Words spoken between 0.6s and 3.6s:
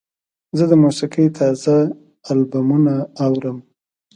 د موسیقۍ تازه البومونه اورم.